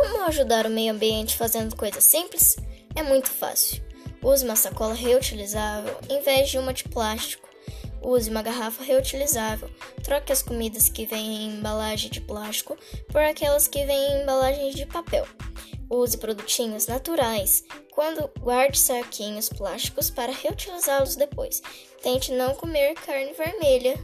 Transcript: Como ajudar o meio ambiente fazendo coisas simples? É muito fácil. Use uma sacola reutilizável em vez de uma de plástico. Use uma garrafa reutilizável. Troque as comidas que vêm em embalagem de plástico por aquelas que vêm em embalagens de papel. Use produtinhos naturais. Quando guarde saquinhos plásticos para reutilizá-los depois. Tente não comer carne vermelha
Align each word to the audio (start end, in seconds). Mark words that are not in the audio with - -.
Como 0.00 0.22
ajudar 0.26 0.64
o 0.64 0.70
meio 0.70 0.92
ambiente 0.92 1.36
fazendo 1.36 1.74
coisas 1.74 2.04
simples? 2.04 2.56
É 2.94 3.02
muito 3.02 3.28
fácil. 3.28 3.82
Use 4.22 4.44
uma 4.44 4.54
sacola 4.54 4.94
reutilizável 4.94 5.92
em 6.08 6.22
vez 6.22 6.48
de 6.48 6.56
uma 6.56 6.72
de 6.72 6.84
plástico. 6.84 7.48
Use 8.00 8.30
uma 8.30 8.40
garrafa 8.40 8.84
reutilizável. 8.84 9.68
Troque 10.04 10.30
as 10.30 10.40
comidas 10.40 10.88
que 10.88 11.04
vêm 11.04 11.42
em 11.42 11.58
embalagem 11.58 12.12
de 12.12 12.20
plástico 12.20 12.78
por 13.08 13.20
aquelas 13.20 13.66
que 13.66 13.84
vêm 13.84 14.12
em 14.12 14.22
embalagens 14.22 14.76
de 14.76 14.86
papel. 14.86 15.26
Use 15.90 16.16
produtinhos 16.16 16.86
naturais. 16.86 17.64
Quando 17.90 18.30
guarde 18.38 18.78
saquinhos 18.78 19.48
plásticos 19.48 20.10
para 20.10 20.30
reutilizá-los 20.30 21.16
depois. 21.16 21.60
Tente 22.00 22.30
não 22.30 22.54
comer 22.54 22.94
carne 22.94 23.32
vermelha 23.32 23.98